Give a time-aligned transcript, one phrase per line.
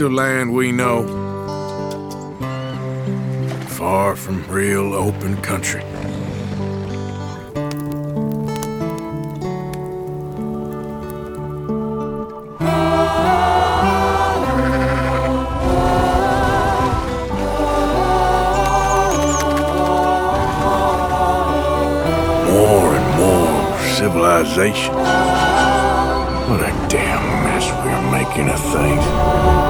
[0.00, 1.02] of land we know.
[3.68, 5.82] Far from real open country.
[22.52, 24.94] More and more civilization.
[26.48, 29.67] What a damn mess we're making of things.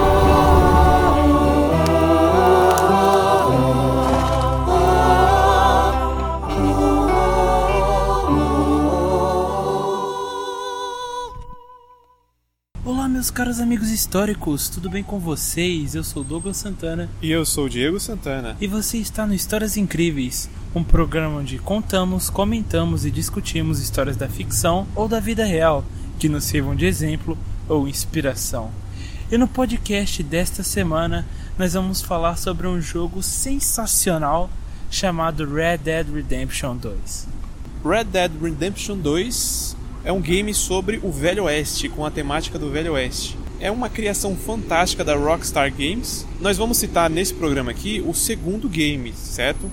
[13.38, 15.94] Caros amigos históricos, tudo bem com vocês?
[15.94, 18.56] Eu sou Douglas Santana E eu sou o Diego Santana.
[18.60, 24.28] e você está no Histórias Incríveis, um programa onde contamos, comentamos e discutimos histórias da
[24.28, 25.84] ficção ou da vida real
[26.18, 28.72] que nos sirvam de exemplo ou inspiração.
[29.30, 31.24] E no podcast desta semana
[31.56, 34.50] nós vamos falar sobre um jogo sensacional
[34.90, 37.28] chamado Red Dead Redemption 2.
[37.84, 39.76] Red Dead Redemption 2
[40.08, 43.36] é um game sobre o Velho Oeste, com a temática do Velho Oeste.
[43.60, 46.26] É uma criação fantástica da Rockstar Games.
[46.40, 49.70] Nós vamos citar nesse programa aqui o segundo game, certo?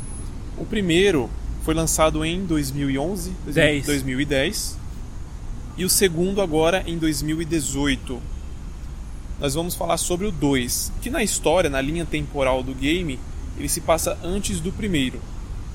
[0.57, 1.29] O primeiro
[1.63, 3.85] foi lançado em 2011, 10.
[3.85, 4.77] 2010,
[5.77, 8.21] e o segundo agora em 2018.
[9.39, 13.17] Nós vamos falar sobre o 2, que na história, na linha temporal do game,
[13.57, 15.21] ele se passa antes do primeiro,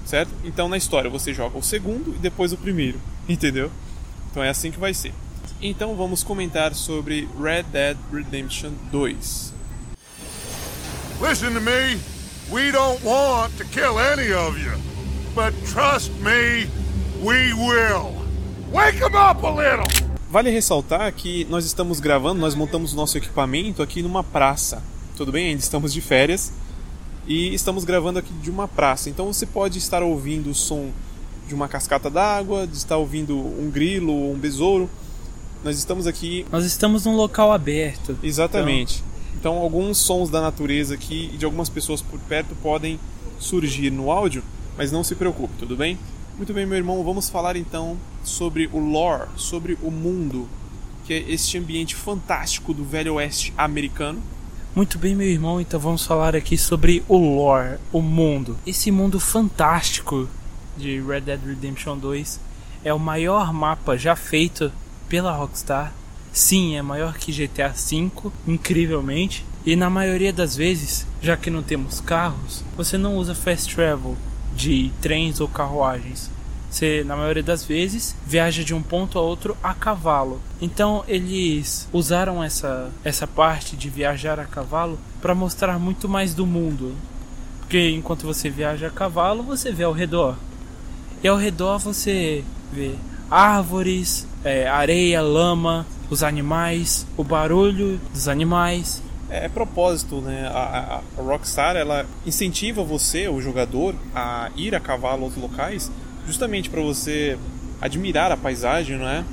[0.05, 0.33] certo?
[0.45, 3.71] Então na história você joga o segundo e depois o primeiro, entendeu?
[4.31, 5.13] Então é assim que vai ser.
[5.61, 9.53] Então vamos comentar sobre Red Dead Redemption 2.
[11.21, 12.01] Listen to me.
[12.51, 14.73] We don't want to kill any of you.
[15.35, 16.69] But trust me,
[17.23, 18.21] we will.
[18.73, 19.87] Wake 'em up a little!
[20.31, 24.83] Vale ressaltar que nós estamos gravando, nós montamos nosso equipamento aqui numa praça.
[25.17, 25.49] Tudo bem?
[25.49, 26.53] Ainda estamos de férias
[27.27, 29.11] e estamos gravando aqui de uma praça.
[29.11, 30.91] Então você pode estar ouvindo o som
[31.51, 34.89] de uma cascata d'água, de estar ouvindo um grilo ou um besouro.
[35.65, 38.17] Nós estamos aqui Nós estamos num local aberto.
[38.23, 39.03] Exatamente.
[39.35, 43.01] Então, alguns sons da natureza aqui e de algumas pessoas por perto podem
[43.39, 44.45] surgir no áudio,
[44.79, 45.99] mas não se preocupe, tudo bem?
[46.37, 50.49] Muito bem, meu irmão, vamos falar então sobre o lore, sobre o mundo,
[51.05, 54.23] que é este ambiente fantástico do Velho Oeste americano.
[54.75, 58.57] Muito bem, meu irmão, então vamos falar aqui sobre o lore, o mundo.
[58.65, 60.29] Esse mundo fantástico
[60.81, 62.41] de Red Dead Redemption 2
[62.85, 64.73] é o maior mapa já feito
[65.09, 65.93] pela Rockstar.
[66.33, 68.11] Sim, é maior que GTA V,
[68.47, 69.45] incrivelmente.
[69.67, 74.17] E na maioria das vezes, já que não temos carros, você não usa fast travel
[74.57, 76.31] de trens ou carruagens.
[76.71, 80.41] Você, na maioria das vezes, viaja de um ponto a outro a cavalo.
[80.63, 86.47] Então, eles usaram essa, essa parte de viajar a cavalo para mostrar muito mais do
[86.47, 86.95] mundo.
[87.59, 90.37] Porque enquanto você viaja a cavalo, você vê ao redor.
[91.23, 92.95] E ao redor você vê
[93.31, 99.03] árvores, é, areia, lama, os animais, o barulho dos animais.
[99.29, 100.51] É, é propósito, né?
[100.53, 105.91] A, a- Rockstar ela incentiva você, o jogador, a ir a cavalo aos locais,
[106.27, 107.39] justamente para você
[107.81, 109.25] admirar a paisagem, não é?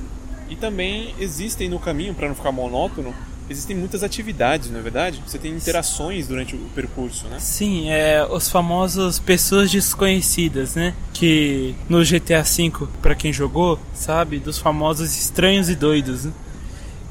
[0.50, 3.14] E também existem no caminho, para não ficar monótono,
[3.50, 5.22] existem muitas atividades, não é verdade?
[5.26, 7.40] Você tem interações durante o percurso, né?
[7.40, 10.94] Sim, é os famosos pessoas desconhecidas, né?
[11.14, 16.32] Que no GTA V, pra quem jogou, sabe, dos famosos estranhos e doidos, né?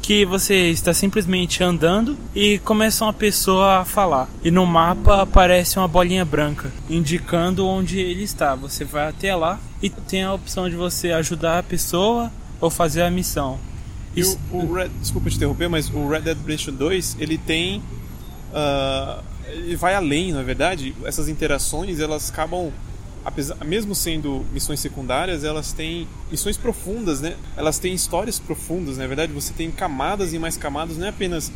[0.02, 4.28] Que você está simplesmente andando e começa uma pessoa a falar.
[4.44, 8.54] E no mapa aparece uma bolinha branca indicando onde ele está.
[8.54, 12.30] Você vai até lá e tem a opção de você ajudar a pessoa
[12.60, 13.58] ou fazer a missão.
[14.16, 17.36] E Isso- o, o Red, desculpa te interromper, mas o Red Dead Redemption 2, ele
[17.38, 17.82] tem
[18.52, 20.94] ah, ele vai além, na verdade.
[21.04, 22.72] Essas interações, elas acabam
[23.24, 27.36] apesar, mesmo sendo missões secundárias, elas têm missões profundas, né?
[27.56, 31.50] Elas têm histórias profundas, na verdade, você tem camadas e mais camadas, não é apenas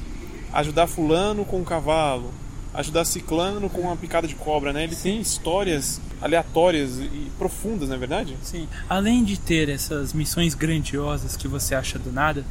[0.52, 2.32] ajudar fulano com um cavalo,
[2.74, 4.84] ajudar ciclano com uma picada de cobra, né?
[4.84, 8.36] Ele tem histórias aleatórias e profundas, não é verdade?
[8.42, 8.68] Sim.
[8.88, 12.44] Além de ter essas missões grandiosas que você acha do nada,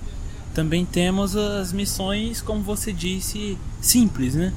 [0.53, 4.53] também temos as missões, como você disse, simples, né?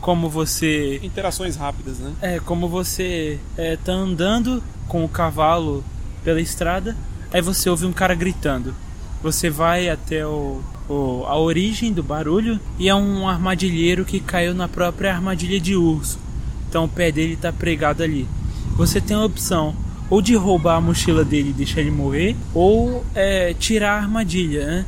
[0.00, 2.12] Como você Interações rápidas, né?
[2.20, 5.82] é como você é, tá andando com o cavalo
[6.22, 6.96] pela estrada,
[7.32, 8.74] aí você ouve um cara gritando.
[9.22, 14.54] Você vai até o, o- a origem do barulho e é um armadilheiro que caiu
[14.54, 16.18] na própria armadilha de urso.
[16.68, 18.26] Então o pé dele tá pregado ali.
[18.76, 19.74] Você tem a opção
[20.10, 24.64] ou de roubar a mochila dele e deixar ele morrer, ou é, tirar a armadilha,
[24.66, 24.84] né?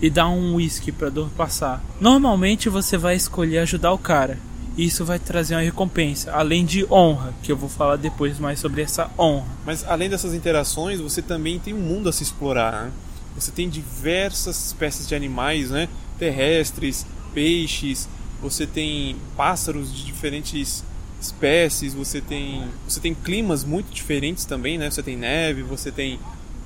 [0.00, 1.80] e dá um whisky pra dor passar.
[2.00, 4.36] Normalmente você vai escolher ajudar o cara.
[4.76, 8.82] Isso vai trazer uma recompensa, além de honra, que eu vou falar depois mais sobre
[8.82, 9.44] essa honra.
[9.66, 12.86] Mas além dessas interações, você também tem um mundo a se explorar.
[12.86, 12.90] Né?
[13.34, 15.88] Você tem diversas espécies de animais, né?
[16.18, 18.08] Terrestres, peixes,
[18.40, 20.84] você tem pássaros de diferentes
[21.20, 24.90] espécies, você tem você tem climas muito diferentes também, né?
[24.90, 26.18] Você tem neve, você tem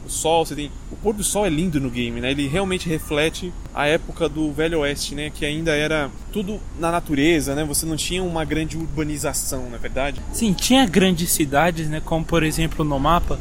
[0.06, 2.30] o sol, você tem o pôr do sol é lindo no game, né?
[2.30, 5.30] Ele realmente reflete a época do Velho Oeste, né?
[5.30, 7.64] Que ainda era tudo na natureza, né?
[7.64, 10.22] Você não tinha uma grande urbanização, na é verdade.
[10.32, 12.00] Sim, tinha grandes cidades, né?
[12.02, 13.38] Como por exemplo no mapa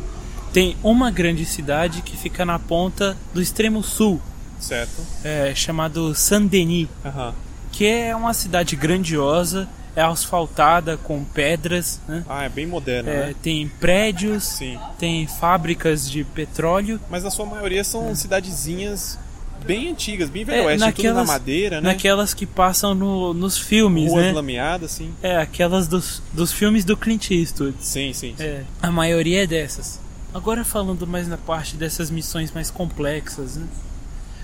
[0.55, 4.21] tem uma grande cidade que fica na ponta do extremo sul,
[4.57, 5.05] certo?
[5.21, 7.33] É, chamado Saint-Denis, uhum.
[7.73, 9.67] que é uma cidade grandiosa
[9.97, 11.99] é asfaltada com pedras.
[12.07, 12.23] Né?
[12.29, 13.09] Ah, é bem moderna.
[13.09, 13.35] É, né?
[13.41, 14.79] Tem prédios, Sim.
[14.97, 17.01] tem fábricas de petróleo.
[17.09, 18.15] Mas na sua maioria são é.
[18.15, 19.19] cidadezinhas
[19.65, 21.89] bem antigas, bem velho é, oeste, naquelas, tudo na madeira, né?
[21.89, 24.31] Naquelas que passam no, nos filmes, Rua né?
[24.31, 25.13] lameada, sim.
[25.21, 27.75] É, aquelas dos, dos filmes do Clint Eastwood.
[27.81, 28.43] Sim, sim, sim.
[28.43, 30.04] É, a maioria é dessas.
[30.35, 33.65] Agora falando mais na parte dessas missões mais complexas, né?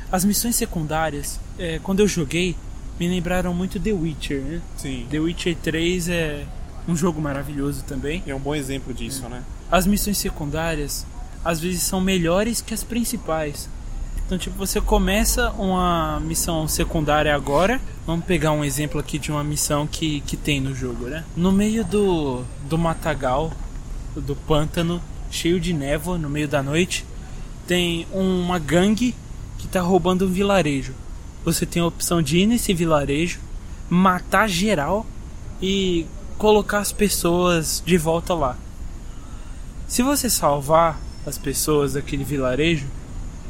[0.10, 2.56] As missões secundárias, é, quando eu joguei,
[2.98, 4.62] me lembraram muito The Witcher, né?
[4.78, 5.06] Sim.
[5.10, 6.46] The Witcher 3 é
[6.88, 8.24] um jogo maravilhoso também.
[8.26, 9.30] É um bom exemplo disso, é.
[9.32, 9.44] né?
[9.70, 11.06] As missões secundárias
[11.44, 13.68] às vezes são melhores que as principais.
[14.26, 17.82] Então, tipo, você começa uma missão secundária agora.
[18.08, 21.26] Vamos pegar um exemplo aqui de uma missão que, que tem no jogo, né?
[21.36, 23.52] No meio do, do matagal,
[24.16, 27.06] do pântano, cheio de névoa, no meio da noite,
[27.66, 29.16] tem uma gangue
[29.57, 30.94] que tá roubando um vilarejo
[31.44, 33.39] você tem a opção de ir nesse vilarejo,
[33.89, 35.06] matar geral
[35.62, 36.06] e
[36.38, 38.57] colocar as pessoas de volta lá.
[39.88, 42.86] Se você salvar as pessoas daquele vilarejo,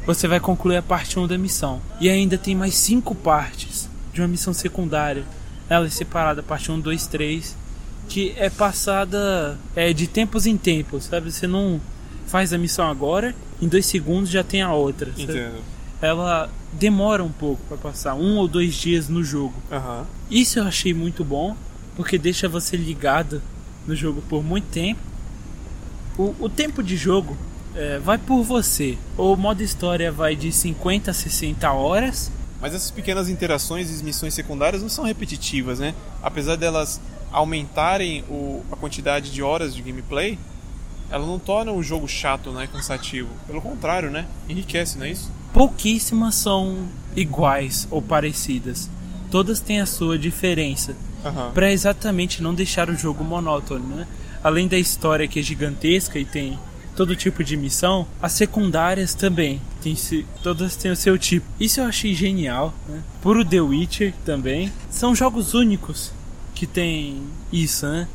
[0.06, 1.80] você vai concluir a parte 1 da missão.
[2.00, 5.24] E ainda tem mais 5 partes de uma missão secundária.
[5.68, 7.56] Ela é separada, parte 1, 2, 3,
[8.08, 11.30] que é passada é, de tempos em tempos, sabe?
[11.30, 11.80] Você não
[12.26, 15.10] faz a missão agora, em dois segundos já tem a outra.
[15.10, 15.22] Sabe?
[15.22, 15.72] Entendo
[16.02, 19.54] ela demora um pouco para passar, um ou dois dias no jogo.
[19.70, 20.04] Uhum.
[20.28, 21.56] Isso eu achei muito bom,
[21.94, 23.40] porque deixa você ligado
[23.86, 25.00] no jogo por muito tempo.
[26.18, 27.36] O, o tempo de jogo
[27.76, 28.98] é, vai por você.
[29.16, 32.32] O modo história vai de 50 a 60 horas.
[32.60, 35.94] Mas essas pequenas interações e missões secundárias não são repetitivas, né?
[36.20, 37.00] Apesar delas
[37.32, 40.38] aumentarem o, a quantidade de horas de gameplay,
[41.10, 43.30] ela não torna o jogo chato, né, cansativo.
[43.46, 44.26] Pelo contrário, né?
[44.48, 45.30] Enriquece, não é isso?
[45.52, 48.88] pouquíssimas são iguais ou parecidas.
[49.30, 50.96] Todas têm a sua diferença.
[51.24, 51.52] Uhum.
[51.52, 54.08] para exatamente não deixar o jogo monótono, né?
[54.42, 56.58] Além da história que é gigantesca e tem
[56.96, 59.62] todo tipo de missão, as secundárias também.
[59.80, 59.96] Tem,
[60.42, 61.46] todas têm o seu tipo.
[61.60, 62.74] Isso eu achei genial.
[62.88, 63.00] Né?
[63.20, 64.72] Puro The Witcher também.
[64.90, 66.12] São jogos únicos
[66.54, 67.22] que tem
[67.52, 68.08] isso, né?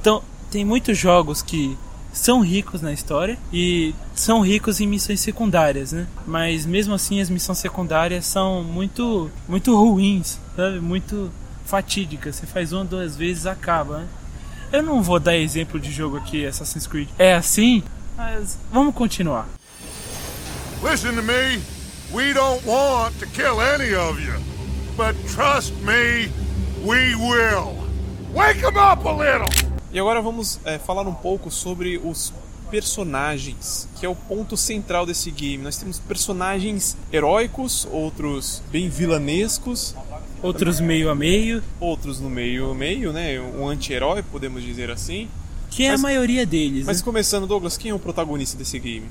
[0.00, 1.76] Então, tem muitos jogos que
[2.12, 6.06] são ricos na história e são ricos em missões secundárias, né?
[6.26, 10.80] Mas mesmo assim as missões secundárias são muito muito ruins, sabe?
[10.80, 11.30] Muito
[11.66, 12.36] fatídicas.
[12.36, 14.06] Você faz uma duas vezes acaba, né?
[14.72, 17.08] Eu não vou dar exemplo de jogo aqui Assassin's Creed.
[17.18, 17.82] É assim,
[18.16, 19.48] mas vamos continuar.
[20.82, 21.60] Listen to me.
[22.12, 24.34] We don't want to kill any of you.
[24.96, 26.30] But trust me,
[26.86, 27.74] we will.
[28.32, 29.48] Wake them up a little.
[29.92, 32.32] E agora vamos é, falar um pouco sobre os
[32.70, 35.62] personagens, que é o ponto central desse game.
[35.62, 39.96] Nós temos personagens heróicos, outros bem vilanescos,
[40.40, 43.40] outros meio a meio, outros no meio a meio, né?
[43.40, 45.28] Um anti-herói, podemos dizer assim.
[45.70, 46.86] Que é mas, a maioria deles.
[46.86, 47.04] Mas né?
[47.04, 49.06] começando, Douglas, quem é o protagonista desse game?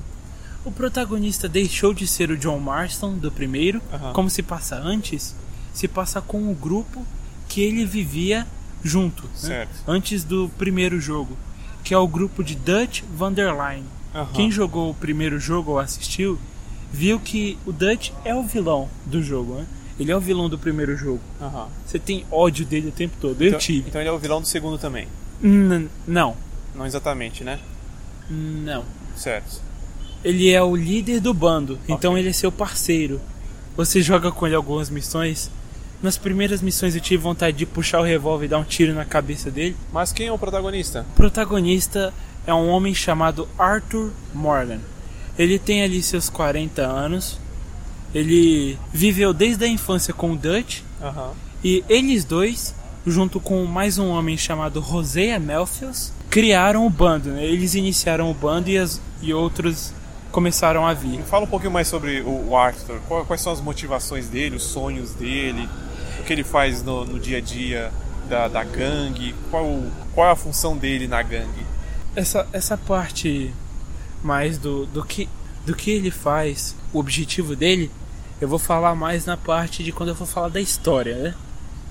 [0.64, 4.12] O protagonista deixou de ser o John Marston do primeiro, uhum.
[4.14, 5.34] como se passa antes,
[5.74, 7.04] se passa com o grupo
[7.48, 8.46] que ele vivia
[8.82, 9.66] junto, né?
[9.86, 11.36] antes do primeiro jogo,
[11.82, 13.84] que é o grupo de Dutch Vanderline.
[14.14, 14.26] Uhum.
[14.32, 16.38] Quem jogou o primeiro jogo ou assistiu,
[16.92, 19.66] viu que o Dutch é o vilão do jogo, né?
[19.98, 21.20] Ele é o vilão do primeiro jogo.
[21.40, 21.66] Uhum.
[21.86, 23.40] Você tem ódio dele o tempo todo.
[23.40, 23.88] Eu então, tive.
[23.88, 25.08] Então ele é o vilão do segundo também?
[25.42, 26.36] N não.
[26.74, 27.58] Não exatamente, né?
[28.28, 28.84] Não.
[29.16, 29.60] Certo.
[30.22, 32.22] Ele é o líder do bando, então okay.
[32.22, 33.20] ele é seu parceiro.
[33.76, 35.50] Você joga com ele algumas missões
[36.02, 39.04] nas primeiras missões eu tive vontade de puxar o revólver e dar um tiro na
[39.04, 39.76] cabeça dele.
[39.92, 41.06] Mas quem é o protagonista?
[41.12, 42.12] O protagonista
[42.46, 44.80] é um homem chamado Arthur Morgan.
[45.38, 47.38] Ele tem ali seus 40 anos.
[48.14, 50.80] Ele viveu desde a infância com o Dutch.
[51.00, 51.32] Uhum.
[51.62, 52.74] E eles dois,
[53.06, 57.30] junto com mais um homem chamado Hosea Melfius, criaram o bando.
[57.30, 57.44] Né?
[57.44, 59.92] Eles iniciaram o bando e, as, e outros
[60.30, 61.22] começaram a vir.
[61.22, 63.00] Fala um pouquinho mais sobre o Arthur.
[63.26, 65.68] Quais são as motivações dele, os sonhos dele,
[66.20, 67.92] o que ele faz no, no dia a dia
[68.28, 69.82] da, da gangue, qual,
[70.14, 71.66] qual é a função dele na gangue?
[72.14, 73.52] Essa, essa parte
[74.22, 75.28] mais do, do, que,
[75.64, 77.90] do que ele faz, o objetivo dele,
[78.40, 81.34] eu vou falar mais na parte de quando eu for falar da história, né?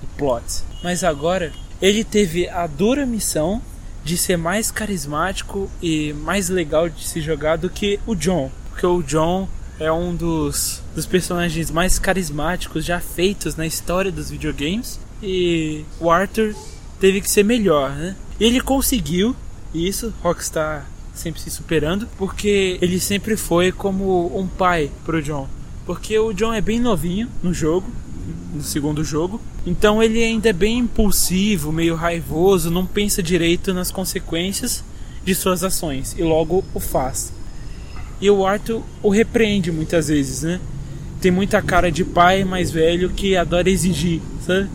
[0.00, 0.62] Do plot.
[0.82, 3.62] Mas agora, ele teve a dura missão
[4.04, 8.50] de ser mais carismático e mais legal de se jogar do que o John.
[8.70, 14.30] Porque o John é um dos, dos personagens mais carismáticos já feitos na história dos
[14.30, 14.98] videogames.
[15.22, 16.54] E o Arthur
[17.00, 18.16] teve que ser melhor, né?
[18.38, 19.34] Ele conseguiu
[19.74, 25.48] isso, Rockstar sempre se superando, porque ele sempre foi como um pai pro John.
[25.84, 27.90] Porque o John é bem novinho no jogo,
[28.54, 29.40] no segundo jogo.
[29.66, 34.84] Então ele ainda é bem impulsivo, meio raivoso, não pensa direito nas consequências
[35.24, 37.32] de suas ações e logo o faz.
[38.20, 40.60] E o Arthur o repreende muitas vezes, né?
[41.20, 44.68] Tem muita cara de pai mais velho que adora exigir, sabe?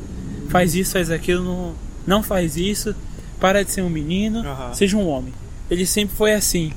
[0.50, 1.74] Faz isso, faz aquilo, não,
[2.06, 2.96] não faz isso,
[3.40, 4.74] para de ser um menino, uhum.
[4.74, 5.34] seja um homem.
[5.70, 6.74] Ele sempre foi assim.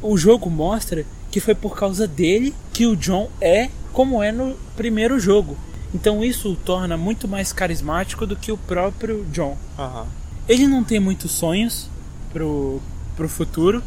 [0.00, 4.54] O jogo mostra que foi por causa dele que o John é como é no
[4.76, 5.56] primeiro jogo.
[5.94, 9.56] Então isso o torna muito mais carismático do que o próprio John.
[9.78, 10.04] Uhum.
[10.48, 11.88] Ele não tem muitos sonhos
[12.32, 12.80] pro,
[13.16, 13.82] pro futuro.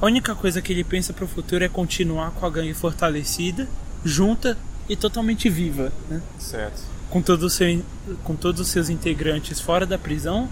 [0.00, 3.66] A única coisa que ele pensa pro futuro é continuar com a gangue fortalecida,
[4.04, 4.56] junta
[4.88, 5.90] e totalmente viva.
[6.08, 6.20] Né?
[6.38, 6.82] Certo.
[7.08, 7.82] Com, todo seu,
[8.22, 10.48] com todos os seus integrantes fora da prisão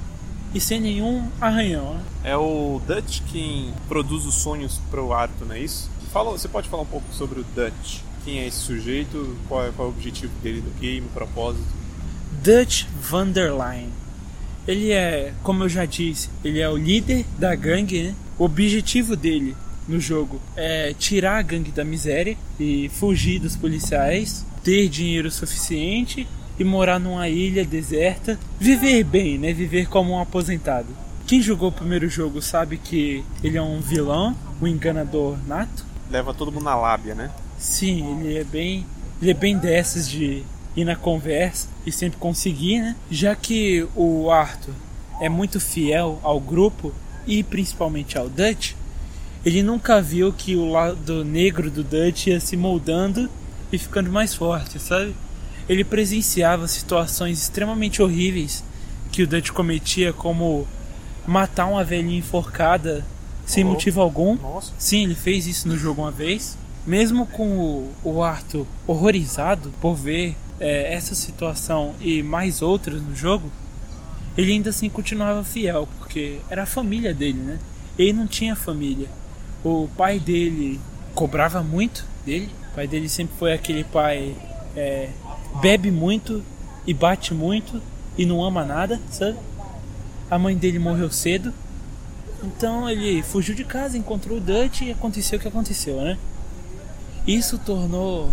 [0.54, 1.94] e sem nenhum arranhão.
[1.94, 2.02] Né?
[2.24, 5.90] É o Dutch quem produz os sonhos pro Arthur, não é isso?
[6.10, 8.00] Fala, você pode falar um pouco sobre o Dutch?
[8.24, 9.36] Quem é esse sujeito?
[9.46, 11.66] Qual é, qual é o objetivo dele no game, o propósito?
[12.42, 13.90] Dutch van der Leyen.
[14.66, 18.04] Ele é, como eu já disse, ele é o líder da gangue.
[18.04, 18.14] Né?
[18.38, 24.44] O objetivo dele no jogo é tirar a gangue da miséria e fugir dos policiais,
[24.62, 26.26] ter dinheiro suficiente
[26.58, 29.52] e morar numa ilha deserta, viver bem, né?
[29.52, 30.88] Viver como um aposentado.
[31.26, 36.34] Quem jogou o primeiro jogo sabe que ele é um vilão, um enganador nato leva
[36.34, 37.30] todo mundo na lábia, né?
[37.58, 38.86] Sim, ele é bem.
[39.20, 40.42] Ele é bem dessas de
[40.76, 42.96] ir na conversa e sempre conseguir, né?
[43.10, 44.74] Já que o Arthur
[45.20, 46.92] é muito fiel ao grupo
[47.26, 48.72] e principalmente ao Dutch,
[49.44, 53.28] ele nunca viu que o lado negro do Dutch ia se moldando
[53.70, 55.14] e ficando mais forte, sabe?
[55.68, 58.64] Ele presenciava situações extremamente horríveis
[59.12, 60.66] que o Dutch cometia, como
[61.26, 63.04] matar uma velhinha enforcada
[63.46, 63.68] sem oh.
[63.68, 64.36] motivo algum.
[64.36, 64.72] Nossa.
[64.78, 66.56] Sim, ele fez isso no jogo uma vez.
[66.86, 73.50] Mesmo com o, Arthur horrorizado por ver é, essa situação e mais outras no jogo,
[74.36, 77.58] ele ainda assim continuava fiel, porque era a família dele, né?
[77.98, 79.08] Ele não tinha família.
[79.64, 80.80] O pai dele
[81.14, 82.50] cobrava muito dele.
[82.72, 84.34] O pai dele sempre foi aquele pai
[84.76, 85.10] é,
[85.60, 86.44] bebe muito
[86.86, 87.80] e bate muito
[88.18, 89.38] e não ama nada, sabe?
[90.30, 91.52] A mãe dele morreu cedo
[92.44, 96.18] então ele fugiu de casa, encontrou o Dutch e aconteceu o que aconteceu, né?
[97.26, 98.30] Isso tornou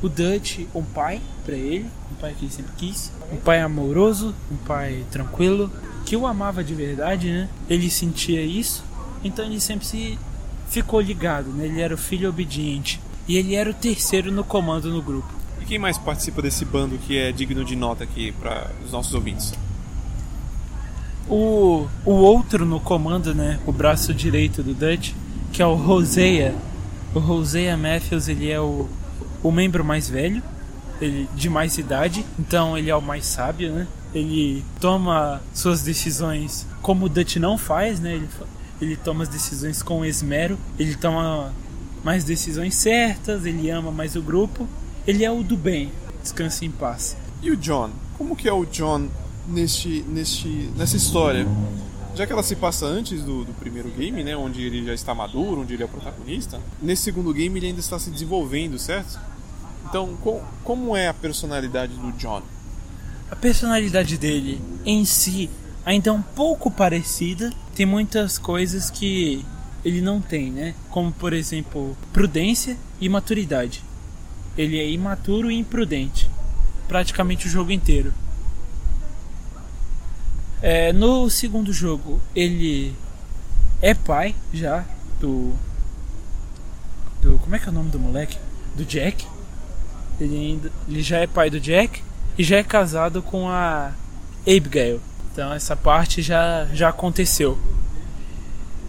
[0.00, 4.34] o Dutch um pai para ele, um pai que ele sempre quis, um pai amoroso,
[4.52, 5.72] um pai tranquilo,
[6.04, 7.48] que o amava de verdade, né?
[7.70, 8.84] Ele sentia isso,
[9.24, 10.18] então ele sempre se
[10.68, 11.64] ficou ligado, né?
[11.64, 15.32] Ele era o filho obediente e ele era o terceiro no comando no grupo.
[15.58, 19.14] E quem mais participa desse bando que é digno de nota aqui para os nossos
[19.14, 19.54] ouvintes?
[21.26, 25.12] O, o outro no comando, né, o braço direito do Dutch,
[25.50, 26.54] que é o Roseia.
[27.14, 28.86] O Roseia Matthews, ele é o,
[29.42, 30.42] o membro mais velho,
[31.00, 33.86] ele de mais idade, então ele é o mais sábio, né?
[34.14, 38.14] Ele toma suas decisões como o Dutch não faz, né?
[38.14, 38.28] Ele,
[38.80, 41.52] ele toma as decisões com esmero, ele toma
[42.02, 44.66] mais decisões certas, ele ama mais o grupo,
[45.06, 47.16] ele é o do bem, descanse em paz.
[47.42, 47.90] E o John?
[48.16, 49.08] Como que é o John
[49.48, 51.46] neste, neste, nessa história.
[52.14, 55.14] Já que ela se passa antes do, do, primeiro game, né, onde ele já está
[55.14, 59.18] maduro, onde ele é o protagonista, nesse segundo game ele ainda está se desenvolvendo, certo?
[59.88, 62.42] Então, com, como é a personalidade do John?
[63.30, 65.48] A personalidade dele em si
[65.82, 69.42] ainda é um pouco parecida, tem muitas coisas que
[69.82, 70.74] ele não tem, né?
[70.90, 73.82] Como por exemplo, prudência e maturidade.
[74.58, 76.28] Ele é imaturo e imprudente,
[76.86, 78.12] praticamente o jogo inteiro.
[80.60, 82.94] É, no segundo jogo, ele
[83.80, 84.84] é pai já
[85.18, 85.54] do.
[87.22, 88.36] do como é que é o nome do moleque?
[88.76, 89.37] Do Jack.
[90.20, 92.02] Ele, ainda, ele já é pai do Jack
[92.36, 93.92] e já é casado com a
[94.42, 95.00] Abigail.
[95.32, 97.58] Então essa parte já, já aconteceu.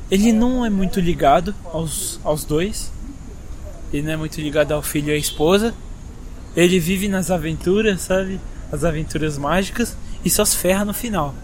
[0.09, 2.91] Ele não é muito ligado aos, aos dois.
[3.93, 5.73] Ele não é muito ligado ao filho e à esposa.
[6.55, 8.39] Ele vive nas aventuras, sabe?
[8.71, 11.35] As aventuras mágicas e só se ferra no final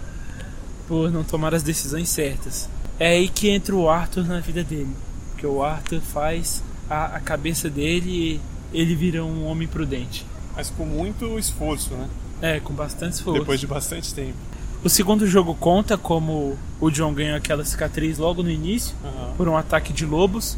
[0.87, 2.69] por não tomar as decisões certas.
[2.99, 4.95] É aí que entra o Arthur na vida dele,
[5.31, 8.39] porque o Arthur faz a, a cabeça dele
[8.73, 10.25] ele vira um homem prudente.
[10.55, 12.07] Mas com muito esforço, né?
[12.41, 13.39] É, com bastante esforço.
[13.39, 14.37] Depois de bastante tempo.
[14.83, 19.33] O segundo jogo conta como o John ganha aquela cicatriz logo no início, Aham.
[19.35, 20.57] por um ataque de lobos,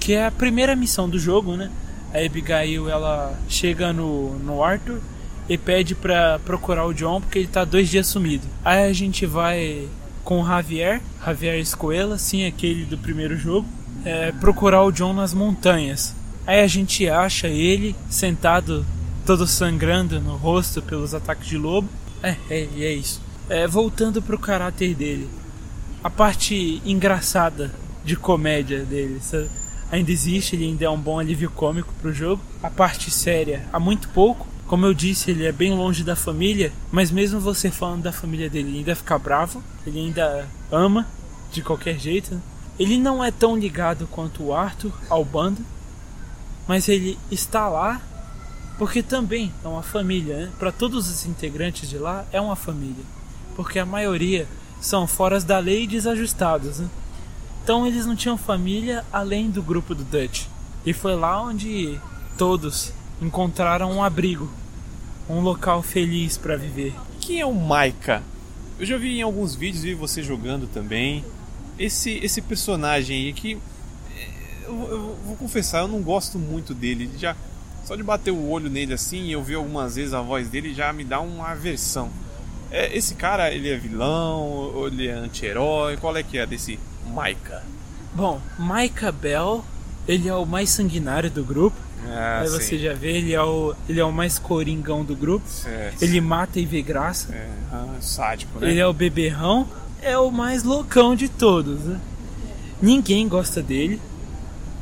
[0.00, 1.70] que é a primeira missão do jogo, né?
[2.14, 5.00] A Abigail ela chega no, no Arthur
[5.48, 8.46] e pede pra procurar o John porque ele tá dois dias sumido.
[8.64, 9.86] Aí a gente vai
[10.24, 13.66] com o Javier, Javier Escoela, sim, aquele do primeiro jogo,
[14.04, 16.14] é, procurar o John nas montanhas.
[16.48, 18.82] Aí a gente acha ele sentado,
[19.26, 21.90] todo sangrando no rosto pelos ataques de lobo.
[22.22, 23.20] É, é, é isso.
[23.50, 25.28] É, voltando pro caráter dele,
[26.02, 27.70] a parte engraçada
[28.02, 29.50] de comédia dele, sabe?
[29.92, 32.40] Ainda existe, ele ainda é um bom alívio cômico pro jogo.
[32.62, 34.46] A parte séria, há muito pouco.
[34.66, 38.48] Como eu disse, ele é bem longe da família, mas mesmo você falando da família
[38.48, 41.06] dele, ele ainda fica bravo, ele ainda ama
[41.52, 42.34] de qualquer jeito.
[42.34, 42.40] né?
[42.78, 45.62] Ele não é tão ligado quanto o Arthur ao bando,
[46.68, 48.00] mas ele está lá
[48.78, 50.52] porque também é uma família, né?
[50.56, 53.04] Para todos os integrantes de lá é uma família,
[53.56, 54.46] porque a maioria
[54.80, 56.88] são foras da lei e desajustados, né?
[57.64, 60.46] Então eles não tinham família além do grupo do Dutch.
[60.86, 61.98] E foi lá onde
[62.38, 64.48] todos encontraram um abrigo,
[65.28, 66.94] um local feliz para viver.
[67.20, 68.22] Quem é o Maika?
[68.78, 71.24] Eu já vi em alguns vídeos, vi você jogando também.
[71.78, 73.58] Esse, esse personagem aí que.
[74.68, 77.10] Eu, eu vou confessar, eu não gosto muito dele.
[77.18, 77.34] Já,
[77.84, 80.74] só de bater o olho nele assim e eu ver algumas vezes a voz dele
[80.74, 82.10] já me dá uma aversão.
[82.70, 84.86] É, esse cara, ele é vilão?
[84.86, 85.96] Ele é anti-herói?
[85.96, 86.78] Qual é que é desse
[87.14, 87.62] Maika?
[88.14, 89.64] Bom, Micah Bell,
[90.06, 91.76] ele é o mais sanguinário do grupo.
[92.06, 95.48] Ah, Aí você já vê, ele é o, ele é o mais coringão do grupo.
[95.48, 96.02] Certo.
[96.02, 97.32] Ele mata e vê graça.
[97.32, 98.70] É, ah, sádico, né?
[98.70, 99.66] Ele é o beberrão,
[100.02, 102.00] é o mais loucão de todos, né?
[102.80, 104.00] Ninguém gosta dele,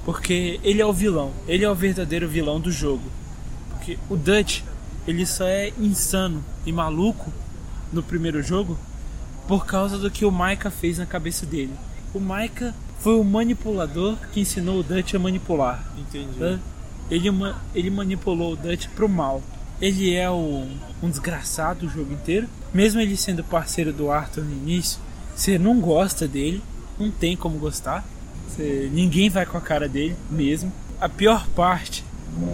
[0.06, 1.32] porque ele é o vilão.
[1.46, 3.02] Ele é o verdadeiro vilão do jogo.
[3.70, 4.62] Porque o Dutch,
[5.06, 7.30] ele só é insano e maluco
[7.92, 8.78] no primeiro jogo
[9.48, 11.72] por causa do que o Micah fez na cabeça dele.
[12.14, 15.84] O Micah foi o manipulador que ensinou o Dutch a manipular.
[15.98, 16.38] Entendi.
[16.38, 16.58] né?
[17.10, 17.28] Ele,
[17.74, 19.42] ele manipulou o Dutch pro mal.
[19.80, 20.66] Ele é o-
[21.02, 22.48] um desgraçado o jogo inteiro.
[22.72, 24.98] Mesmo ele sendo parceiro do Arthur no início,
[25.34, 26.62] você não gosta dele,
[26.98, 28.04] não tem como gostar.
[28.48, 30.72] Você- ninguém vai com a cara dele mesmo.
[31.00, 32.04] A pior parte,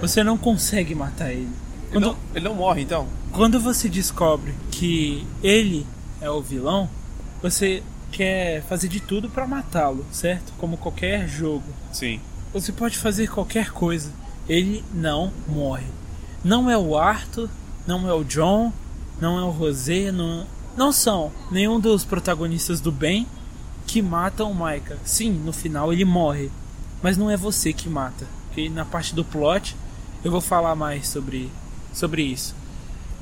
[0.01, 1.43] você não consegue matar ele.
[1.43, 1.51] Ele
[1.93, 3.07] Quando, não, ele não morre então?
[3.31, 5.87] quando você descobre que ele
[6.21, 6.89] é o vilão,
[7.43, 10.53] você quer fazer de tudo pra matá-lo, certo?
[10.59, 11.65] Como qualquer jogo.
[11.93, 12.21] Sim.
[12.53, 14.11] Você pode fazer qualquer coisa.
[14.49, 15.87] Ele não morre.
[16.45, 17.49] Não é o Arthur,
[17.87, 18.73] não é o John,
[19.21, 23.27] não é o Rosé, não, não são nenhum dos protagonistas do bem
[23.87, 24.99] que matam o Micah.
[25.05, 26.51] Sim, no final ele morre,
[27.03, 28.27] mas não é você que mata.
[28.47, 29.77] Porque na parte do plot
[30.25, 31.51] eu vou falar mais sobre,
[31.92, 32.55] sobre isso.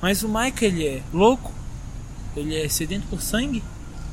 [0.01, 1.53] Mas o Micah ele é louco,
[2.37, 3.63] ele é sedento por sangue,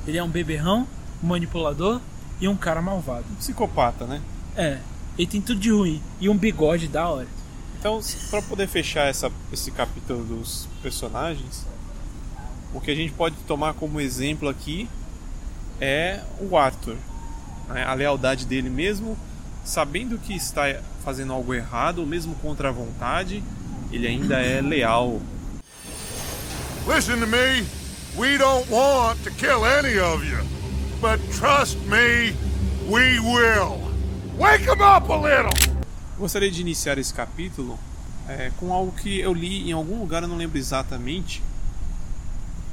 [0.05, 0.87] ele é um beberrão,
[1.23, 2.01] um manipulador
[2.39, 3.25] e um cara malvado.
[3.37, 4.21] Psicopata, né?
[4.55, 4.79] É,
[5.17, 6.01] ele tem tudo de ruim.
[6.19, 7.27] E um bigode da hora.
[7.79, 11.65] Então, para poder fechar essa, esse capítulo dos personagens,
[12.73, 14.89] o que a gente pode tomar como exemplo aqui
[15.79, 16.95] é o Arthur.
[17.69, 17.83] né?
[17.83, 19.17] A lealdade dele mesmo,
[19.63, 20.63] sabendo que está
[21.03, 23.43] fazendo algo errado, mesmo contra a vontade,
[23.91, 25.21] ele ainda é leal.
[26.87, 27.65] Listen to me.
[28.17, 30.39] We don't want to kill any of you.
[30.99, 32.35] But trust me,
[32.89, 33.85] we will.
[34.37, 35.77] Wake 'em up a little!
[36.17, 37.77] Gostaria de iniciar esse capítulo
[38.27, 41.43] é, com algo que eu li em algum lugar, eu não lembro exatamente,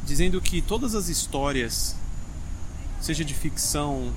[0.04, 1.94] dizendo que todas as histórias,
[3.04, 4.10] seja de ficção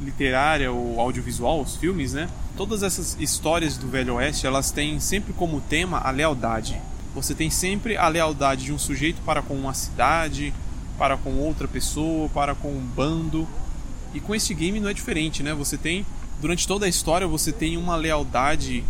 [0.00, 2.28] literária ou audiovisual, os filmes, né?
[2.56, 6.80] Todas essas histórias do Velho Oeste, elas têm sempre como tema a lealdade.
[7.14, 10.54] Você tem sempre a lealdade de um sujeito para com uma cidade,
[10.96, 13.46] para com outra pessoa, para com um bando.
[14.14, 15.52] E com este game não é diferente, né?
[15.52, 16.06] Você tem
[16.40, 18.82] durante toda a história você tem uma lealdade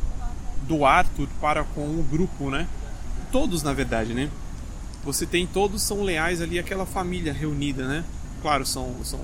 [0.68, 2.68] do Arthur para com o grupo, né?
[3.32, 4.30] Todos, na verdade, né?
[5.04, 8.04] Você tem todos são leais ali àquela família reunida, né?
[8.42, 9.20] Claro, são são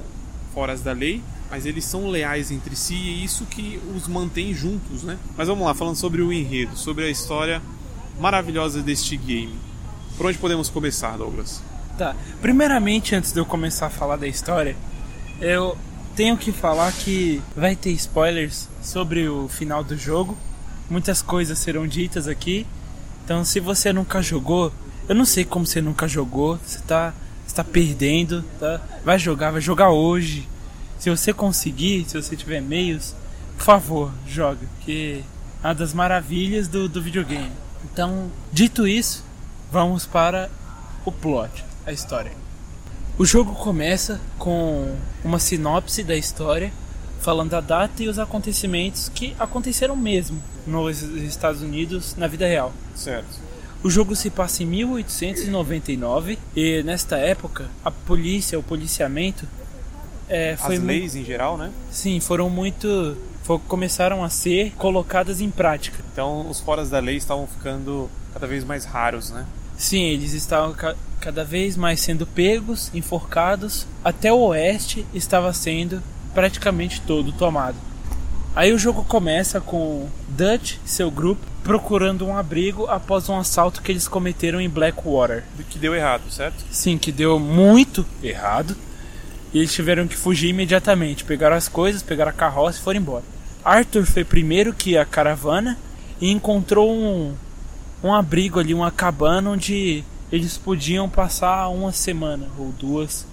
[0.53, 4.55] foras da lei, mas eles são leais entre si e é isso que os mantém
[4.55, 5.19] juntos, né?
[5.37, 7.61] Mas vamos lá, falando sobre o enredo, sobre a história
[8.19, 9.55] maravilhosa deste game.
[10.17, 11.63] Por onde podemos começar, Douglas?
[11.99, 12.17] Tá.
[12.41, 14.77] Primeiramente, antes de eu começar a falar da história,
[15.41, 15.77] eu
[16.15, 20.37] tenho que falar que vai ter spoilers sobre o final do jogo.
[20.89, 22.67] muitas coisas serão ditas aqui.
[23.25, 24.73] Então, se você nunca jogou,
[25.09, 27.13] eu não sei como você nunca jogou, você tá,
[27.47, 28.81] está perdendo, tá?
[29.05, 30.49] Vai jogar, vai jogar hoje.
[30.99, 33.15] Se você conseguir, se você tiver meios,
[33.57, 35.23] por favor, joga, que
[35.63, 37.53] é uma das maravilhas do, do videogame.
[37.85, 39.25] Então, dito isso,
[39.71, 40.51] vamos para
[41.05, 42.33] o plot, a história.
[43.19, 46.71] O jogo começa com uma sinopse da história,
[47.21, 52.73] falando a data e os acontecimentos que aconteceram mesmo nos Estados Unidos na vida real.
[52.95, 53.46] Certo.
[53.87, 59.47] O jogo se passa em 1899 e nesta época a polícia, o policiamento
[60.29, 61.71] é, As leis em geral, né?
[61.89, 63.17] sim foram muito
[63.69, 65.99] começaram a ser colocadas em prática.
[66.13, 69.47] Então os foras da lei estavam ficando cada vez mais raros, né?
[69.79, 73.87] Sim, eles estavam ca- cada vez mais sendo pegos, enforcados.
[74.05, 76.03] Até o oeste estava sendo
[76.35, 77.77] praticamente todo tomado.
[78.57, 83.83] Aí o jogo começa com Dutch e seu grupo procurando um abrigo após um assalto
[83.83, 85.43] que eles cometeram em Blackwater.
[85.69, 86.65] Que deu errado, certo?
[86.71, 88.77] Sim, que deu muito errado.
[89.53, 91.25] E eles tiveram que fugir imediatamente.
[91.25, 93.25] Pegaram as coisas, pegaram a carroça e foram embora.
[93.65, 95.77] Arthur foi primeiro que a caravana
[96.21, 97.35] e encontrou um,
[98.01, 103.27] um abrigo ali, uma cabana onde eles podiam passar uma semana ou duas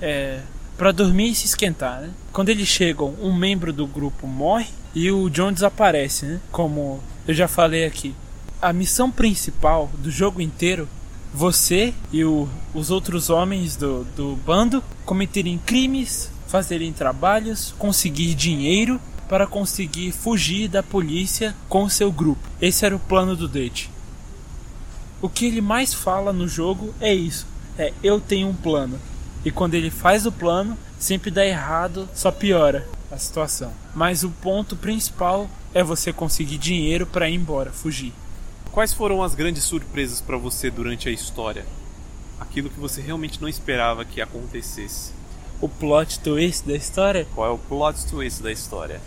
[0.00, 0.40] é,
[0.78, 2.00] para dormir e se esquentar.
[2.00, 2.10] Né?
[2.32, 6.40] Quando eles chegam, um membro do grupo morre e o John desaparece, né?
[6.50, 8.14] como eu já falei aqui.
[8.60, 10.88] A missão principal do jogo inteiro
[11.32, 19.00] você e o- os outros homens do, do bando cometerem crimes, fazerem trabalhos, conseguir dinheiro
[19.28, 22.40] para conseguir fugir da polícia com o seu grupo.
[22.60, 23.90] Esse era o plano do Date.
[25.20, 27.46] O que ele mais fala no jogo é isso:
[27.78, 28.98] é eu tenho um plano.
[29.44, 33.72] E quando ele faz o plano, sempre dá errado, só piora a situação.
[33.94, 38.12] Mas o ponto principal é você conseguir dinheiro para ir embora, fugir.
[38.70, 41.66] Quais foram as grandes surpresas pra você durante a história?
[42.40, 45.12] Aquilo que você realmente não esperava que acontecesse.
[45.60, 49.00] O plot twist da história Qual é o plot twist da história?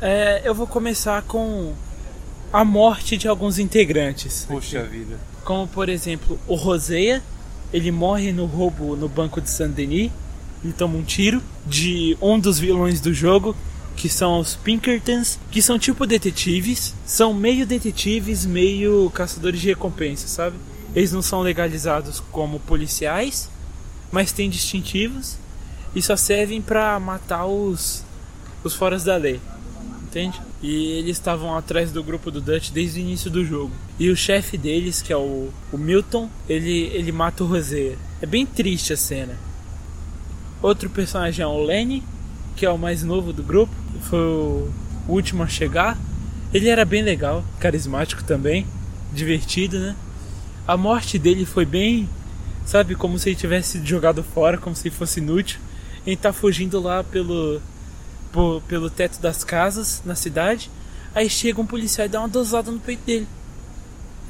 [0.00, 1.72] É, eu vou começar com
[2.52, 4.44] a morte de alguns integrantes.
[4.48, 5.18] Poxa vida.
[5.44, 7.22] Como, por exemplo, o Roseia.
[7.72, 10.10] Ele morre no roubo no banco de Saint-Denis.
[10.62, 13.56] Ele toma um tiro de um dos vilões do jogo,
[13.96, 16.94] que são os Pinkertons, que são tipo detetives.
[17.06, 20.56] São meio detetives, meio caçadores de recompensa, sabe?
[20.94, 23.48] Eles não são legalizados como policiais,
[24.10, 25.36] mas têm distintivos
[25.94, 28.04] e só servem pra matar os,
[28.62, 29.40] os foras da lei
[30.12, 30.40] entende?
[30.62, 33.72] E eles estavam atrás do grupo do Dutch desde o início do jogo.
[33.98, 37.96] E o chefe deles, que é o, o Milton, ele, ele mata o Roseia.
[38.20, 39.36] É bem triste a cena.
[40.60, 42.02] Outro personagem é o Lenny,
[42.56, 44.68] que é o mais novo do grupo, foi o
[45.08, 45.98] último a chegar.
[46.52, 48.66] Ele era bem legal, carismático também,
[49.12, 49.96] divertido, né?
[50.66, 52.08] A morte dele foi bem,
[52.64, 55.58] sabe, como se ele tivesse jogado fora, como se fosse inútil.
[56.06, 57.60] Ele tá fugindo lá pelo
[58.32, 60.70] po- pelo teto das casas na cidade.
[61.14, 63.26] Aí chega um policial e dá uma dosada no peito dele.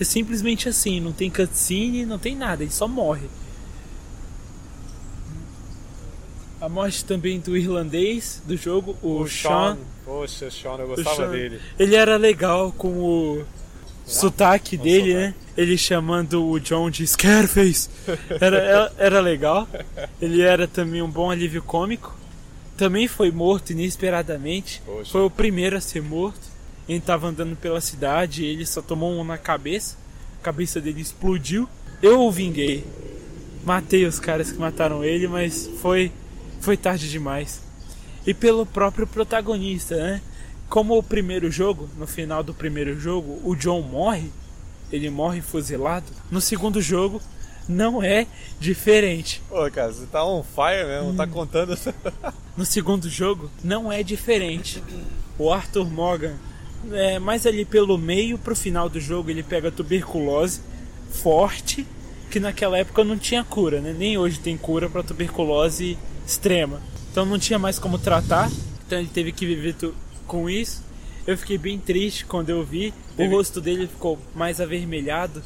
[0.01, 3.29] É simplesmente assim, não tem cutscene, não tem nada, ele só morre.
[6.63, 9.77] A morte também do irlandês do jogo, o, Sean.
[10.05, 11.59] Poxa, Sean, eu o Sean.
[11.77, 13.45] Ele era legal com o
[14.07, 15.35] sotaque dele, né?
[15.57, 17.91] Ele chamando o John de Scarface.
[18.41, 19.67] Era, era, era legal.
[20.21, 22.17] Ele era também um bom alívio cômico.
[22.77, 24.81] Também foi morto inesperadamente.
[24.87, 25.11] Poxa.
[25.11, 26.47] Foi o primeiro a ser morto.
[26.89, 29.97] Ele estava andando pela cidade e ele só tomou um na cabeça.
[30.41, 31.69] A cabeça dele explodiu.
[32.01, 32.85] Eu o vinguei.
[33.65, 36.13] Matei os caras que mataram ele, mas foi,
[36.63, 37.61] foi tarde demais.
[38.25, 40.23] E pelo próprio protagonista, né?
[40.69, 44.31] Como o primeiro jogo, no final do primeiro jogo, o John morre,
[44.91, 46.07] ele morre fuzilado.
[46.31, 47.21] No segundo jogo,
[47.69, 48.27] não é
[48.61, 49.43] diferente.
[49.49, 51.77] Pô, cara, você tá on fire mesmo, tá contando.
[52.55, 54.83] No segundo jogo, não é diferente.
[55.39, 56.35] O Arthur Morgan,
[56.93, 60.61] é, mais ali pelo meio pro final do jogo, ele pega tuberculose
[61.11, 61.87] forte,
[62.31, 63.95] que naquela época não tinha cura, né?
[63.99, 66.81] Nem hoje tem cura para tuberculose extrema.
[67.11, 68.51] Então não tinha mais como tratar,
[68.87, 69.75] então ele teve que viver
[70.27, 70.83] com isso.
[71.27, 72.93] Eu fiquei bem triste quando eu vi.
[73.17, 75.43] O rosto dele ficou mais avermelhado.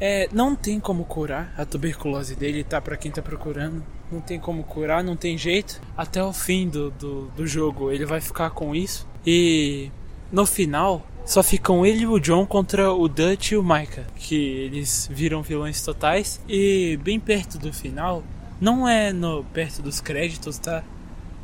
[0.00, 2.80] É, não tem como curar a tuberculose dele, tá?
[2.80, 3.84] Pra quem tá procurando.
[4.10, 5.80] Não tem como curar, não tem jeito.
[5.96, 9.06] Até o fim do, do, do jogo ele vai ficar com isso.
[9.26, 9.90] E
[10.32, 14.04] no final, só ficam ele e o John contra o Dutch e o Micah.
[14.16, 16.40] Que eles viram vilões totais.
[16.48, 18.22] E bem perto do final,
[18.64, 20.82] não é no perto dos créditos, tá?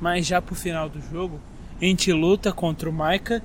[0.00, 1.38] Mas já pro final do jogo,
[1.78, 3.42] a gente luta contra o Micah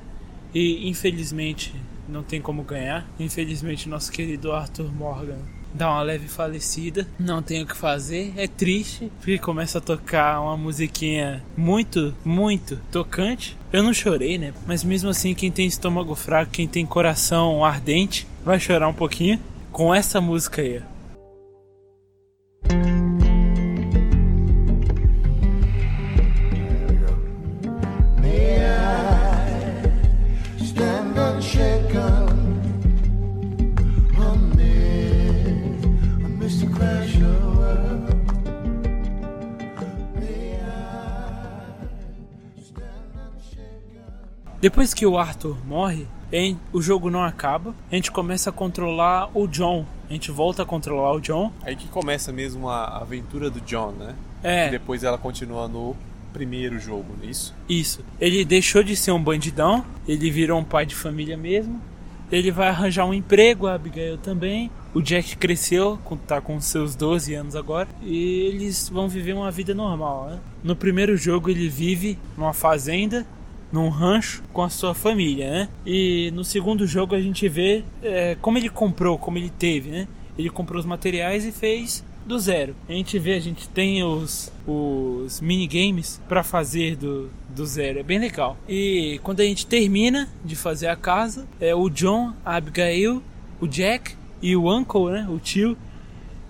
[0.54, 1.76] E infelizmente
[2.08, 3.06] não tem como ganhar.
[3.20, 5.40] Infelizmente nosso querido Arthur Morgan
[5.74, 7.06] dá uma leve falecida.
[7.20, 8.34] Não tem o que fazer.
[8.38, 13.58] É triste, porque começa a tocar uma musiquinha muito, muito tocante.
[13.74, 14.54] Eu não chorei, né?
[14.66, 19.38] Mas mesmo assim, quem tem estômago fraco, quem tem coração ardente, vai chorar um pouquinho
[19.70, 20.82] com essa música aí.
[44.66, 47.76] Depois que o Arthur morre, em- o jogo não acaba.
[47.92, 49.86] A gente começa a controlar o John.
[50.10, 51.52] A gente volta a controlar o John.
[51.62, 54.16] Aí que começa mesmo a aventura do John, né?
[54.44, 54.68] É.
[54.70, 55.96] E depois ela continua no
[56.34, 57.54] primeiro jogo, não é isso?
[57.70, 58.04] Isso.
[58.20, 61.80] Ele deixou de ser um bandidão, ele virou um pai de família mesmo.
[62.32, 64.72] Ele vai arranjar um emprego, a Abigail também.
[64.96, 67.88] O Jack cresceu, tá com seus 12 anos agora.
[68.02, 70.40] E eles vão viver uma vida normal, né?
[70.64, 73.28] No primeiro jogo ele vive numa fazenda,
[73.76, 75.70] num rancho, com a sua família, né?
[75.86, 80.08] E no segundo jogo a gente vê é, como ele comprou, como ele teve, né?
[80.38, 82.74] Ele comprou os materiais e fez do zero.
[82.88, 88.00] A gente vê, a gente tem os, os minigames para fazer do, do zero.
[88.00, 88.58] É bem legal.
[88.68, 93.22] E quando a gente termina de fazer a casa, é o John, a Abigail,
[93.60, 95.28] o Jack e o Uncle, né?
[95.30, 95.78] O tio.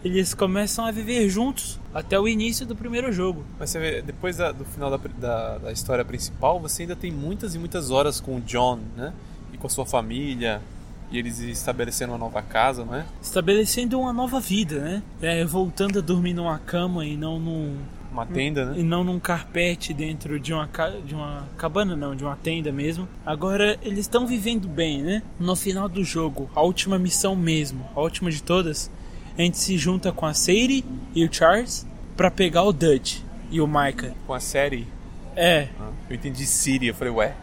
[0.06, 3.44] Eles começam a viver juntos até o início do primeiro jogo.
[3.60, 7.12] Mas você vê, depois da- do final da, da, da história principal, você ainda tem
[7.12, 9.12] muitas e muitas horas com o John, né?
[9.52, 10.62] E com a sua família,
[11.10, 13.04] e eles estabelecendo uma nova casa, não é?
[13.20, 15.04] Estabelecendo uma nova vida, né?
[15.24, 17.76] É, voltando a dormir numa cama e não num,
[18.12, 18.80] Uma tenda, né?
[18.80, 20.70] e não num carpete dentro de uma,
[21.04, 23.08] de uma cabana, não, de uma tenda mesmo.
[23.26, 25.24] Agora eles estão vivendo bem, né?
[25.40, 28.92] No final do jogo, a última missão mesmo, a última de todas,
[29.38, 33.20] a gente se junta com a Sadie e o Charles pra pegar o Dutch
[33.52, 34.14] e o Micah.
[34.26, 34.88] Com a série.
[35.36, 37.36] É, ah, Eu entendi Siri, eu falei, ué.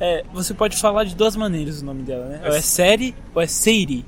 [0.00, 2.40] é, você pode falar de duas maneiras o nome dela, né?
[2.44, 4.04] Ou é Sadie ou é Sadie,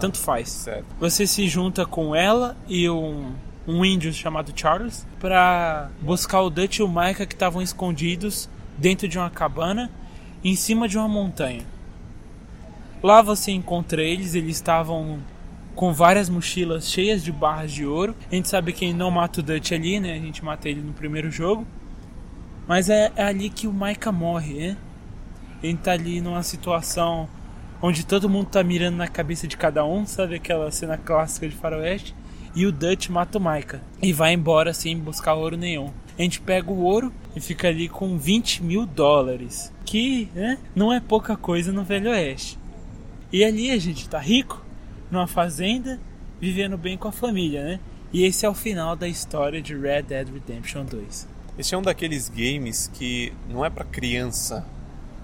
[0.00, 0.48] tanto faz.
[0.48, 0.86] Certo.
[1.00, 3.32] Você se junta com ela e um,
[3.66, 8.48] um índio chamado Charles pra buscar o Dutch e o Micah que estavam escondidos
[8.78, 9.90] dentro de uma cabana
[10.44, 11.64] em cima de uma montanha.
[13.02, 15.18] Lá você encontra eles, eles estavam
[15.76, 18.16] com várias mochilas cheias de barras de ouro.
[18.32, 20.14] A gente sabe quem não mata o Dutch ali, né?
[20.14, 21.66] A gente mata ele no primeiro jogo.
[22.66, 24.76] Mas é, é ali que o Micah morre, né?
[25.62, 27.28] Ele tá ali numa situação
[27.80, 31.54] onde todo mundo tá mirando na cabeça de cada um, sabe aquela cena clássica de
[31.54, 32.14] faroeste?
[32.54, 35.92] E o Dutch mata o Micah e vai embora sem buscar ouro nenhum.
[36.18, 40.90] A gente pega o ouro e fica ali com 20 mil dólares, que né, não
[40.90, 42.58] é pouca coisa no Velho Oeste.
[43.30, 44.64] E ali a gente tá rico,
[45.10, 45.98] numa fazenda,
[46.40, 47.80] vivendo bem com a família, né?
[48.12, 51.28] E esse é o final da história de Red Dead Redemption 2.
[51.58, 54.66] Esse é um daqueles games que não é pra criança.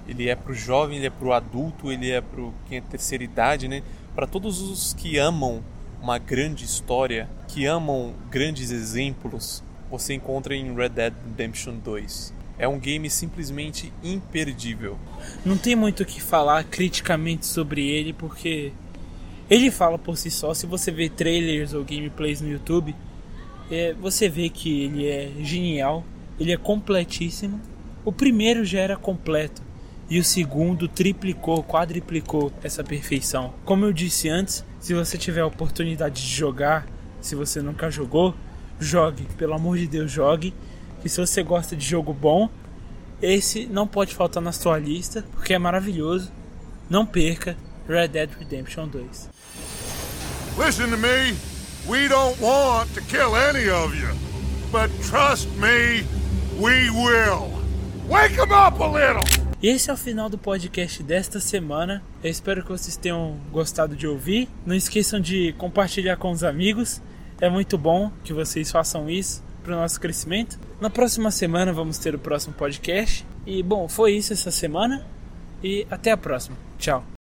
[0.08, 3.68] Ele é pro jovem, ele é pro adulto, ele é pro quem é terceira idade,
[3.68, 3.82] né?
[4.14, 5.62] Para todos os que amam
[6.02, 12.34] uma grande história, que amam grandes exemplos, você encontra em Red Dead Redemption 2.
[12.58, 14.98] É um game simplesmente imperdível.
[15.44, 18.72] Não tem muito o que falar criticamente sobre ele, porque
[19.48, 20.54] ele fala por si só.
[20.54, 22.94] Se você vê trailers ou gameplays no YouTube,
[23.70, 26.04] é, você vê que ele é genial,
[26.38, 27.60] ele é completíssimo.
[28.04, 29.62] O primeiro já era completo
[30.10, 33.54] e o segundo triplicou, quadriplicou essa perfeição.
[33.64, 36.86] Como eu disse antes, se você tiver a oportunidade de jogar,
[37.20, 38.34] se você nunca jogou,
[38.78, 40.52] jogue, pelo amor de Deus, jogue.
[41.04, 42.50] E se você gosta de jogo bom,
[43.22, 46.30] esse não pode faltar na sua lista, porque é maravilhoso.
[46.90, 47.56] Não perca
[47.88, 49.28] Red Dead Redemption 2.
[50.58, 51.36] Listen to me.
[51.88, 54.08] We don't want to kill any of you.
[54.70, 56.04] But trust me,
[56.58, 57.50] we will.
[58.08, 59.22] Wake 'em up a little!
[59.62, 62.02] E esse é o final do podcast desta semana.
[62.22, 64.48] Eu espero que vocês tenham gostado de ouvir.
[64.66, 67.00] Não esqueçam de compartilhar com os amigos.
[67.40, 70.58] É muito bom que vocês façam isso para o nosso crescimento.
[70.80, 73.24] Na próxima semana vamos ter o próximo podcast.
[73.46, 75.06] E bom, foi isso essa semana.
[75.62, 76.56] E até a próxima.
[76.78, 77.21] Tchau.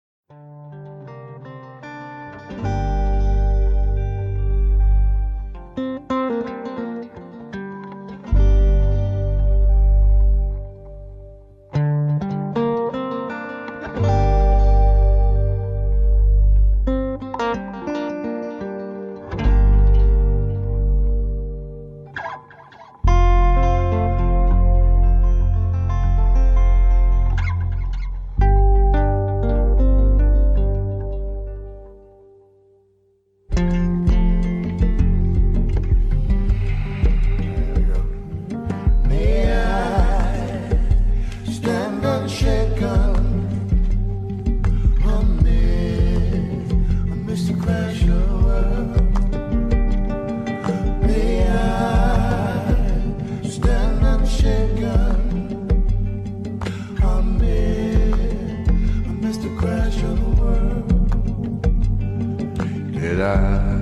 [63.26, 63.75] I